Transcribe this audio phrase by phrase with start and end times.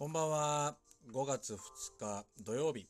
[0.00, 0.76] こんばんは。
[1.12, 1.58] 5月2
[2.00, 2.86] 日土曜日、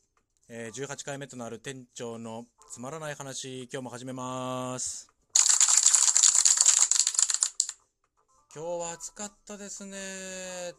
[0.47, 5.09] えー18回目となる店長のつまらない話、今日も始めます。
[8.55, 9.97] 今日は暑かったですね。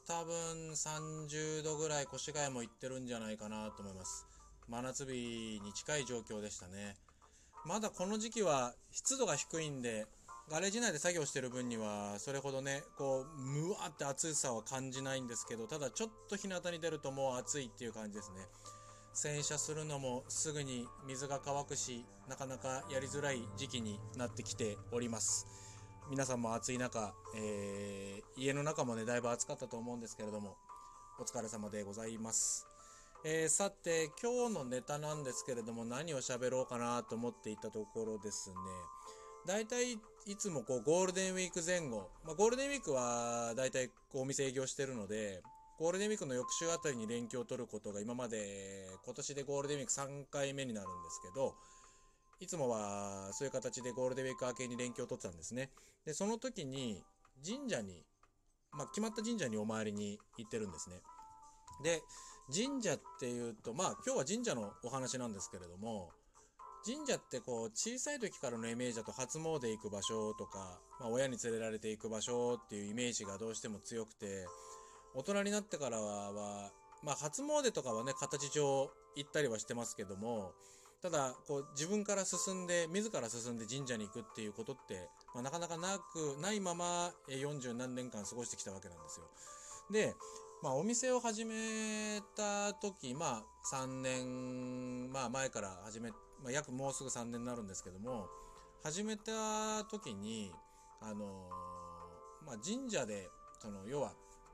[0.08, 4.26] 多分30度ぐらい越谷も行ってるんじゃないかなと思います。
[4.70, 6.96] 真夏日に近い状況でしたね。
[7.66, 10.06] まだこの時期は湿度が低いんで、
[10.50, 18.46] ガレージ内で作業してる分にはそれほどねこうむわって暑さは感じないんですけどただちょっと日向に出るともう暑いっていう感じですね。
[19.14, 25.46] 洗車するのもすぐに水が乾くしなかなかやりづらい時期になってきております。
[26.10, 30.56] 皆さんも暑い中、えー家の中もねだいぶ暑かったと思うんですけれども
[31.20, 32.66] お疲れ様でございます。
[33.24, 38.56] えーさて今日のネタなんですけれども何を喋ろうかなと思っていたところですね。
[39.46, 39.92] 大体
[40.26, 45.42] いつもこうゴールデンウィーク前後、まあ、ゴールデンウィークは大体お店営業してるので
[45.78, 51.54] ゴールデンウィークの翌週あたりに連休を取ることが今まで今年でゴールデンウィーク3回目になるんですけど
[52.38, 55.70] いつもはそういう形でゴールデンウィーク明けに連休を取ってたんですね。
[56.04, 57.02] でその時に
[57.44, 58.04] 神社に、
[58.72, 60.96] まあ、決まった神社にお参りに行ってるんですね。
[61.82, 62.02] で
[62.52, 66.10] 神社っていうとまあ今日は神社のお話なんですけれども
[66.84, 74.46] 神社ってこう小さい時からのイメージだと初詣行く場所とか、まあ、親に連れられて行く場所っていうイメージがどうしても強くて
[75.14, 76.32] 大人になってからは、
[77.02, 80.52] まあ、初詣とかはね形上行ったりはしてますけども
[81.02, 89.26] ただこう自分から進んで自ら進んで神社に行くっていうことって、まあ、なかなかなくないままえー40何年間過ごしてきたわけなんですよ。
[89.90, 90.14] で、
[90.62, 98.28] まあ、お店を始めた時まあ3年、まあ、前から始めまあ、約もうすぐ3年になるんですけども
[98.82, 100.52] 始めた時に
[101.00, 103.28] あのーまあ、神社で
[103.60, 104.12] その要は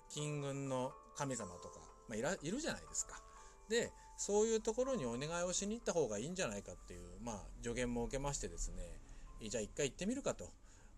[0.08, 3.20] 金運の神様とか、まあ、いらいるじゃないですか。
[3.68, 8.98] でそういうところにお願いをしに行った方がいいんじゃないかっていう、まあ、助言も受けましてですね
[9.46, 10.50] じゃあ一回行ってみるかと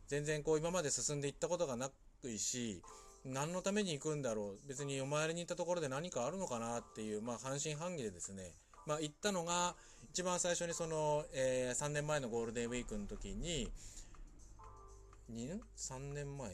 [0.06, 1.90] 全然こう今まで進んでいったことがな
[2.22, 2.80] くいし
[3.24, 8.52] 何のために行くんだろう別にお参りに行ったところで何かあるのかなっていう、まあ、半信半疑でですね
[8.86, 9.74] まあ、行ったのが
[10.12, 13.70] 一番最初にその、えー3年前のゴールデンウィークの時に
[15.32, 16.50] 2年 ?3 年前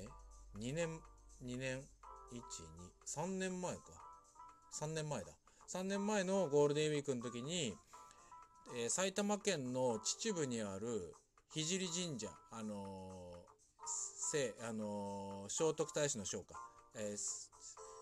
[0.58, 1.00] ?2 年、
[1.42, 1.78] 2年、
[2.32, 3.80] 1、2、3年前か。
[4.78, 5.28] 3年前だ。
[5.72, 7.74] 3年前のゴールデンウィークの時に、
[8.76, 11.14] えー埼玉県の秩父にある
[11.54, 13.25] 聖神社、あのー
[14.30, 16.44] 聖、あのー聖徳太子の聖か。
[16.94, 17.18] えー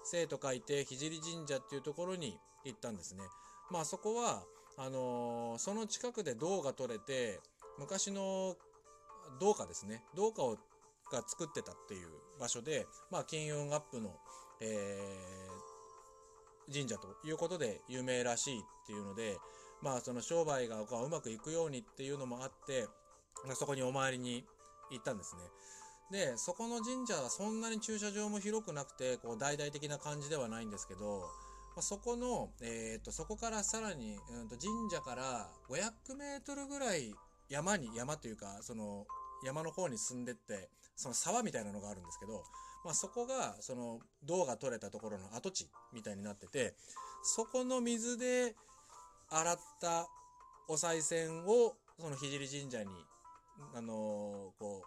[0.07, 3.23] 聖と書いて聖神社っていうところに行ったんですね。
[3.71, 4.43] まあそこは
[4.77, 7.41] あのーその近くで銅が取れて
[7.79, 8.57] 昔の
[9.41, 10.57] 銅貨ですね銅貨を
[11.12, 12.09] が作ってたっていう
[12.41, 14.17] 場所で、まあ、金運アップの、
[14.61, 15.75] えー
[16.73, 19.37] 神社ということで有名らしいっていうので、
[19.83, 22.87] まあ、その商売がうまくいくようにっていうのもあって
[23.55, 24.45] そこにお参りに
[24.91, 25.43] 行ったんですね。
[26.11, 31.21] でそこの神社はそんなに駐車場も広くなくてこう大々的な感じではないんですけど、
[31.75, 37.15] まあ、そこの、えー、とそこからさらに、うん、と神社から500メートルぐらい
[37.49, 39.07] 山に山というかその
[39.45, 42.45] 山の方に進んでってその沢みたいなのがあるんですけど、
[42.85, 46.75] まあ、そこがその銅が取れたところの跡地みたいになってて
[47.23, 48.55] そこの水で
[49.31, 50.07] 洗った
[50.69, 52.91] お賽銭をその聖神社に
[53.75, 54.14] あのー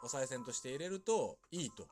[0.07, 1.87] お賽銭として入れるといいと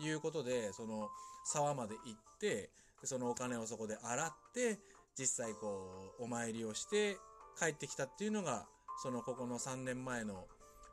[0.00, 1.08] いうことでその
[1.44, 2.70] 沢まで行って
[3.04, 4.78] そのお金をそこで洗って
[5.18, 7.18] 実際こうお参りをして
[7.58, 8.66] 帰ってきたっていうのが
[9.02, 10.46] そのここの3年前の、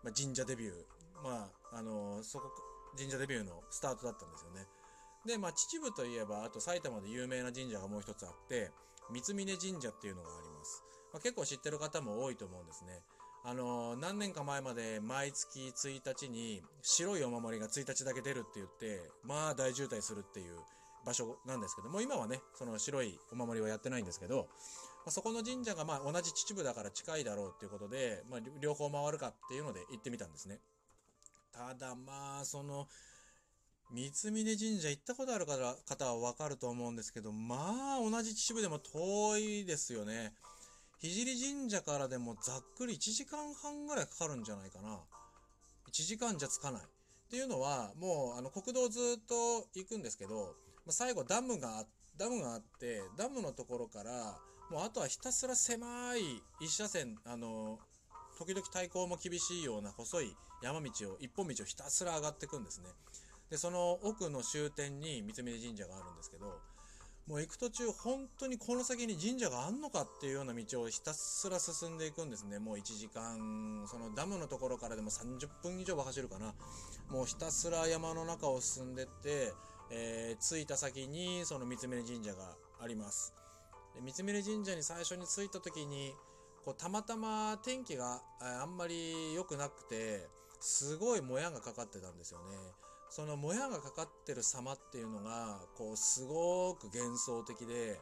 [0.04, 0.74] まあ、神社デビュー
[1.24, 2.52] まああのーそこ
[2.98, 4.66] 神社デビューのスタートだったんですよね。
[5.26, 8.72] でまあ秩父といえばあと埼玉で有名な神社がもう一つあって
[9.12, 10.84] 三峯神社っていうのがあります。
[11.12, 13.02] まあ、結構知ってる方も多いと思うんですね。
[13.48, 20.56] あの何年か前まで毎月1日に白いお守りが1日だけ出るって言って、まあ大渋滞するっていう
[21.06, 24.48] 場所なんですけども、今はね、その白いお守りはやってないんですけど、
[25.06, 30.58] まあそこの神社がまあ同じ秩父だから近いだろうっていうことで、まあ両方回るかっていうので行ってみたんですね。
[31.54, 32.88] ただまあ、その、
[33.92, 40.34] 三峯神社行ったことある方はわかると思うんですけど、まあ同じ秩父でも遠いですよね。
[41.02, 45.00] 聖神社からでもざっくり1時間半ぐらいかかるんじゃないかな。
[45.92, 46.82] 1時間じゃつかない。
[46.82, 50.56] っていうのは、もうあの国道ずっと行くんですけど、
[50.86, 51.86] まあ最後ダムが、
[52.18, 54.38] ダムがあって、ダムのところから、
[54.72, 57.80] もうあとはひたすら狭い一車線、あの、
[58.38, 62.90] 時々対向も厳しいような細い山道を、一本道をひたすら上がっていくんですね。
[63.50, 66.60] で、その奥の終点に三峯神社があるんですけど、
[67.28, 72.60] もう行く途中本当にこの先に神社があんのかっていうような道をひたすら進んでいくんですね。
[72.60, 76.54] もう1時間そのダムのところからでも30分以上は走るかな
[77.10, 79.54] もうひたすら山の中を進んでって、
[79.90, 83.34] えー、着いた先にその三峯神社があります。
[83.96, 86.14] で三峯神社に最初に着いた時に
[86.64, 90.28] こうたまたま天気があんまり良くなくて
[90.60, 92.85] すごいもやがかかってたんですよね。
[93.10, 98.00] そのもやがかかってる様っていうのがこうすごく幻想的で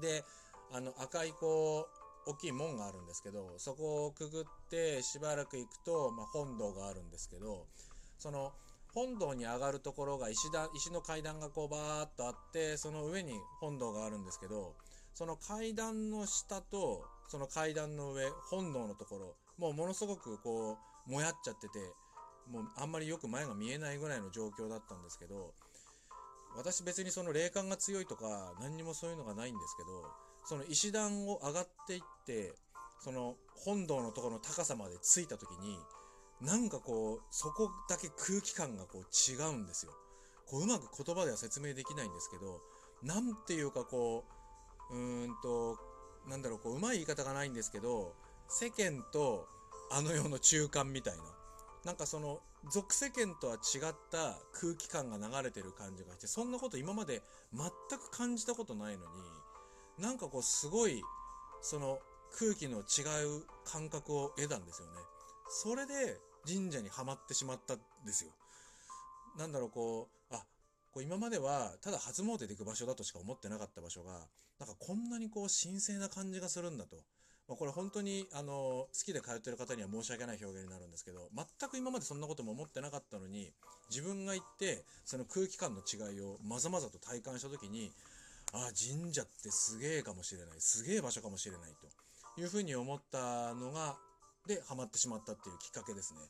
[0.00, 0.24] で
[0.72, 1.88] あの赤いこ
[2.26, 7.66] う大きい門があるんですけどそこをくぐってしばらく行くと、まあ、本堂があるんですけど
[8.18, 8.52] その
[8.94, 14.74] 本堂に上がるところが石だ石の階段がこうバーっとあってその上に本堂があるんですけど
[15.14, 20.76] その階段の下とその階段の上本堂のところもうものすごくこ
[21.08, 21.78] うもやっちゃってて
[22.52, 25.54] もうあんまりよく前が見えないぐらいの状況だったんですけど
[26.54, 30.04] 私別にその霊感が強いとか何にもそういうのがないんですけど
[30.44, 32.52] その石段を上がっていって
[33.00, 35.78] その本堂のところの高さまで着いた時に
[36.42, 39.92] なんかこうそこだけ空気感がこう違うんですよ。
[40.46, 42.60] こううまく言葉では説明できないんですけど
[43.02, 44.24] なんていうかこ
[44.90, 45.78] ううーんと
[46.28, 48.12] なんだろうこううまい言い方がないんですけど
[48.48, 49.46] 世間と
[49.90, 51.41] あの世の中間みたいな。
[51.84, 52.40] なんかその
[52.70, 59.06] 俗世間とは違った空気感が流れてる感じがしてそんなこと今まで全く感じたことないのに
[59.98, 61.02] なんかこうすごい
[61.60, 61.98] その
[62.38, 63.02] 空気の違
[63.38, 64.92] う感覚を得たんですよね。
[65.50, 68.30] それで神社にはまってしまったんですよ。
[69.38, 70.44] なんだろうこうあ
[70.92, 74.12] こう今まではただ初詣で行く場所だとしか思ってなかった場所が
[74.58, 76.96] なんかこんなにこう神聖な感じがするんだと。
[77.52, 83.52] まあ、これ本当にあの好きで通ってる方には申し訳ない表現になるんですけど全く今までそんなことも思ってなかったのに
[83.90, 87.92] 自分が行ってその空気感の違いをまざまざと体感した時に
[88.54, 91.72] ああ神社ってすげえかもしれないすげえ場所かもしれない
[92.36, 93.96] というふうに思ったのが
[94.48, 96.20] でハマってしまったっていうきっかけですね。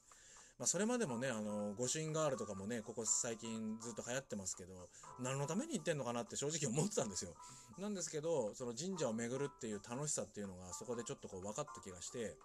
[0.63, 4.89] まあ、それまでもね、あの、御朱印ガールとかもね、ここ最近ずっと流行ってますけど、
[5.19, 7.35] 何のために行ってんのかなって 正直思ってたんですよ。
[7.79, 12.37] なんですけど、その神社を巡るっていう楽しさっていうのがそこでちょっとこう分かった気がして、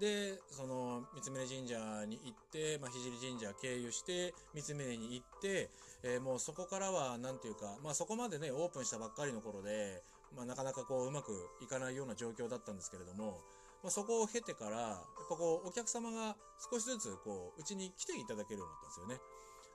[0.00, 5.70] で、その、三峯神社に行って、まあ、聖神社経由して、三峯に行って、
[6.02, 10.02] えー、もうそこからは、なんていうか、まあ、そこまでね、オープンしたばっかりの頃で、
[10.34, 11.30] まあ、なかなかこう、うまく
[11.62, 13.38] いかないような状況だったんですけれども、
[13.84, 16.34] まあ、そこを経てから、やっぱこう、お客様が
[16.70, 19.20] 少しずつ、こう、うちに来ていただけるようになったんですよね。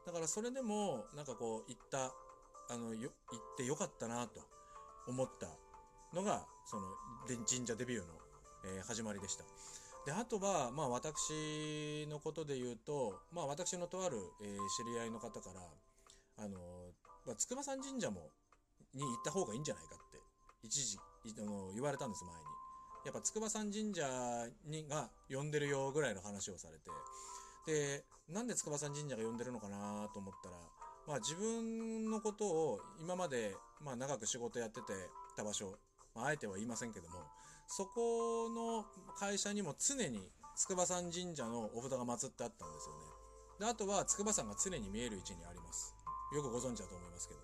[0.07, 2.11] だからそれでも、なんかこう、行った、
[2.73, 4.41] あの、よ、行ってよかったなと
[5.07, 5.47] 思った
[6.15, 6.88] のが、その、
[7.47, 8.13] 神社デビューの、
[8.65, 9.44] えー、始まりでした。
[10.07, 15.61] で、あとは、まあ私のことで言うと、まあ私のとある、えー、知り合いの方から、
[16.44, 16.57] あの、
[17.27, 18.31] まあ、筑波山神社も、
[18.95, 20.17] に行った方がいいんじゃないかって、
[20.63, 22.58] 一時、あの、言われたんです、前に。
[23.05, 24.05] やっぱ筑波山神社
[24.65, 26.89] にが呼んでるよぐらいの話をされて、
[27.65, 30.55] で、なんで筑波山神社が呼んでるのかなと思ったら、
[31.07, 34.93] まあ自分のことを今まで、まあ長く仕事やってて
[35.35, 35.77] た場所、
[36.15, 37.15] まああえては言いませんけども、
[37.67, 38.85] そこの
[39.17, 43.01] 会社にも常に筑波山神社のお札が祀ってあったんですよね。
[43.59, 45.95] で、あとは筑波山が常に見える位置にあります。
[46.33, 47.39] よくご存知だと思いますけど。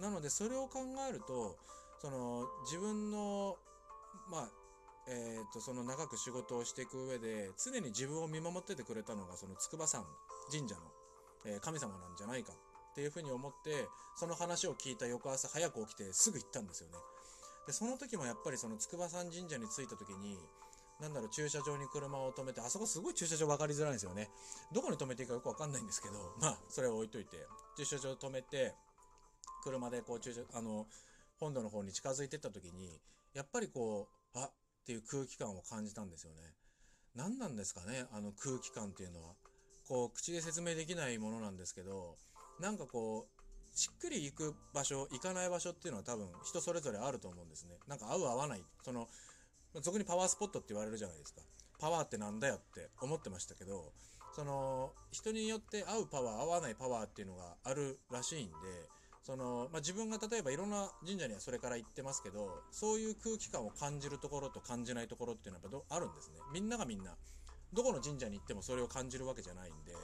[0.00, 1.56] なのでそれを考えると、
[2.00, 3.56] その自分の、
[4.30, 4.61] まあ
[5.08, 10.04] えーと、その長く仕事をしていく上で常に自分を見守っててくれたのがその筑波山
[10.50, 10.82] 神社の、
[11.44, 16.94] えー、神様なんじゃないかっていうふうに思ってその話を聞いた翌朝早く起きてすぐ行ったんですよね。
[17.66, 20.38] でその時もやっぱりその筑波山神社に着いた時に
[21.00, 24.30] なんだろう駐車場に車を止めてあそこすごい駐車場分かりづらいんですよね。
[24.72, 27.36] どこに止めていいかよく分かんないんですけどまあそれを置いといて
[27.76, 28.74] 駐車場止めて
[29.64, 30.86] 車でこう駐車あの
[31.38, 33.00] 本土の方に近づいてった時に
[33.34, 34.50] やっぱりこうあ
[34.82, 36.38] っていう空気感を感じたんですよね。
[37.14, 39.34] 何なんですかね、あの空気感っていうのは。
[39.88, 42.16] こう、口で説明できないものなんですけど、
[42.60, 43.42] なんかこう、
[43.76, 47.78] しっくり行く場所、行かない場所っていうのは多分人それぞれあると思うんですね。
[47.88, 48.64] なんか合う合わない。
[48.84, 49.08] その、
[49.80, 51.42] 俗にパワースポットって言われるじゃないですか。
[51.78, 53.92] パワーってなんだよって思ってましたけど、
[54.34, 58.54] その、人によって合うパワー、合わないパワーっていうのがあるらしいんで、
[59.22, 66.40] その、まあ、自分が例えばいろんな神社にはそれから行ってますけど、そういう空気感を感じるところと感じないところっていうのはやっぱどあるんですね。
[66.52, 67.14] みんながみんな、
[67.72, 69.94] どこの神社に行ってもそれを感じるわけじゃないんで、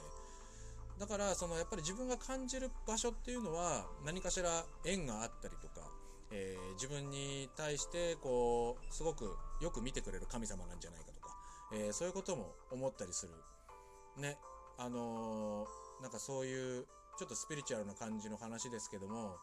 [0.99, 5.89] だから、そのやっぱり自分が感じる場所っていうのは何かしら縁があったりとか、
[6.31, 11.35] えー、自分に対してこう、すごくよく見てくれる神様なんじゃないかとか、
[11.73, 13.33] えー、そういうことも思ったりする。
[14.21, 14.37] ね。
[14.77, 16.85] あのー、なんかそういう
[17.19, 19.35] ちょっとスピリチュアルな感じの話ですけども、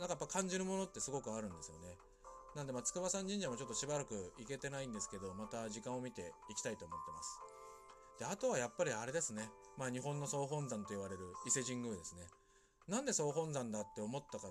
[0.00, 1.96] なんかやっぱ感じるものってすごくあるんですよね。
[2.56, 7.38] なんで、まあ、筑波山神社もちょっとしばらく行けてないんですけど、また時間を見て行きたいと思ってます。
[8.18, 9.48] で、あとはやっぱりあれですね。
[9.78, 12.26] まあ、日本の総本山と言われる伊勢神宮ですね。
[12.88, 14.50] なんで総本山だって思ったかっ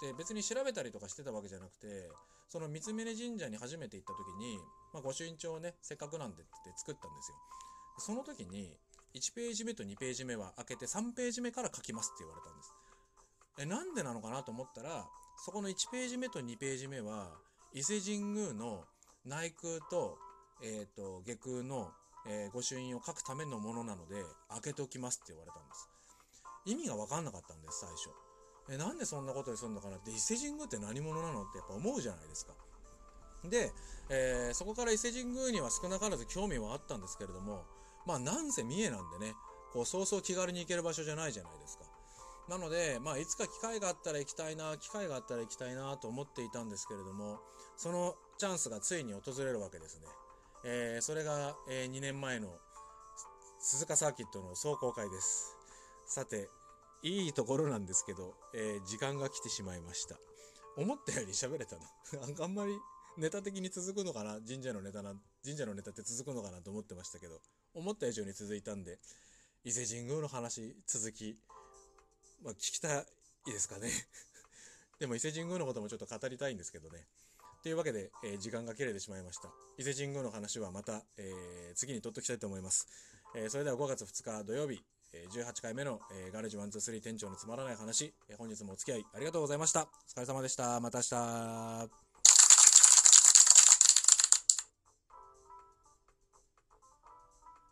[0.00, 2.10] て別に調べたりとかしてたわけじゃなくて、
[2.48, 4.58] その三峯神社に初めて行った時に、
[4.94, 7.36] まあ、御朱印帳をね、せっかくなんでって作ったんですよ。
[7.98, 8.76] その時に、
[9.14, 12.74] 1ページ目と2ページ目は開けて3ページ目から書きますって言われたんです。
[13.58, 15.06] え、なんでなのかなと思ったら、
[15.44, 17.28] そこの1ページ目と2ページ目は、
[17.72, 18.84] 伊勢神宮の
[19.24, 20.18] 内宮と、
[20.62, 21.90] えっ、ー、と、下空の、
[22.26, 25.88] えー、御朱印を書くためのものなので、開けておきますって言われたんです。
[26.66, 28.10] 意味がわかんなかったんです、最初。
[28.70, 32.52] え、なんでそんなことにするのかなって、伊勢神宮って何者なのってやっぱ思うじゃないですか。
[33.44, 33.72] で、
[34.10, 37.64] えー、そこから伊勢神宮には少なからず興味はあったんですけれども、
[38.10, 39.34] まあなんせ三重なんでね、
[39.72, 41.84] こうそうそう気軽に行ける場所じゃないじゃないですか。
[42.48, 47.38] なので、まあいつか機会があったら行きたいな、機会があったら行きたいなと思っていたんですけれども、
[47.76, 50.06] そのチャンスがついに訪れるわけですね。
[50.64, 52.48] えー、それが、えー、2年前の
[53.60, 55.56] 鈴鹿サーキットの壮行会です。
[56.06, 56.48] さて、
[57.04, 60.16] いいところなんですけど、えー、時間が来てしまいました。
[60.76, 61.82] 思ったより喋れたの。
[62.42, 62.76] あんまり
[63.18, 65.14] ネタ的に続くのかな神社のネタな、
[65.44, 67.40] 神社のネタって続くのかなと思ってましたけど、
[67.74, 68.98] 思った以上に続いたんで、
[69.64, 71.36] 伊勢神宮の話、続き、
[72.42, 73.06] まあ、聞きたい
[73.46, 73.90] ですかね
[74.98, 77.06] でも伊勢神宮のこともちょっと語りたいんですけどね。
[77.62, 79.50] というわけで、えー、時間が切れてしまいました。
[79.76, 82.88] 伊勢神宮の話はまた、えー、次に取っときたいと思います。
[83.34, 89.82] えー、それでは5月2日土曜日、え18回目の、えガレージ123店長のつまらない話、え本日もお付き合いありがとうございました。
[89.82, 90.78] お疲れ様でした。
[90.80, 92.09] また明日。